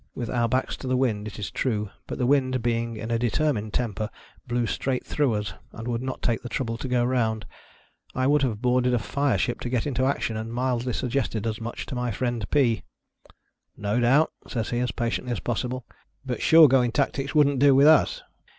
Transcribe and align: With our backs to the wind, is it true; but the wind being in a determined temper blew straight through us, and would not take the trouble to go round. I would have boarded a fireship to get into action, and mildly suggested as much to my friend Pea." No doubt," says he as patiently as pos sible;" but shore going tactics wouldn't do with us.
With 0.15 0.31
our 0.31 0.49
backs 0.49 0.75
to 0.77 0.87
the 0.87 0.97
wind, 0.97 1.27
is 1.27 1.37
it 1.37 1.53
true; 1.53 1.91
but 2.07 2.17
the 2.17 2.25
wind 2.25 2.63
being 2.63 2.97
in 2.97 3.11
a 3.11 3.19
determined 3.19 3.71
temper 3.75 4.09
blew 4.47 4.65
straight 4.65 5.05
through 5.05 5.35
us, 5.35 5.53
and 5.73 5.87
would 5.87 6.01
not 6.01 6.23
take 6.23 6.41
the 6.41 6.49
trouble 6.49 6.75
to 6.79 6.87
go 6.87 7.05
round. 7.05 7.45
I 8.15 8.25
would 8.25 8.41
have 8.41 8.63
boarded 8.63 8.95
a 8.95 8.97
fireship 8.97 9.59
to 9.59 9.69
get 9.69 9.85
into 9.85 10.05
action, 10.07 10.37
and 10.37 10.51
mildly 10.51 10.93
suggested 10.93 11.45
as 11.45 11.61
much 11.61 11.85
to 11.85 11.93
my 11.93 12.09
friend 12.09 12.49
Pea." 12.49 12.81
No 13.87 13.99
doubt," 13.99 14.31
says 14.47 14.71
he 14.71 14.79
as 14.79 14.89
patiently 14.91 15.33
as 15.33 15.39
pos 15.39 15.61
sible;" 15.61 15.83
but 16.25 16.41
shore 16.41 16.67
going 16.67 16.91
tactics 16.91 17.35
wouldn't 17.35 17.59
do 17.59 17.75
with 17.75 17.85
us. 17.85 18.23